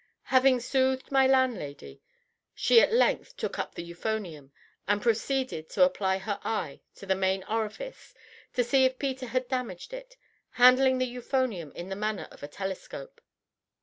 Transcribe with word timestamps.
Having 0.33 0.61
soothed 0.61 1.11
my 1.11 1.27
landlady, 1.27 2.01
she 2.55 2.81
at 2.81 2.91
length 2.91 3.37
took 3.37 3.59
up 3.59 3.75
the 3.75 3.83
euphonium 3.87 4.49
and 4.87 4.99
proceeded 4.99 5.69
to 5.69 5.83
apply 5.83 6.17
her 6.17 6.39
eye 6.43 6.81
to 6.95 7.05
the 7.05 7.13
main 7.13 7.43
orifice 7.43 8.15
to 8.53 8.63
see 8.63 8.83
if 8.85 8.97
Peter 8.97 9.27
had 9.27 9.47
damaged 9.47 9.93
it, 9.93 10.17
handling 10.53 10.97
the 10.97 11.05
euphonium 11.05 11.71
in 11.73 11.89
the 11.89 11.95
manner 11.95 12.27
of 12.31 12.41
a 12.41 12.47
telescope. 12.47 13.21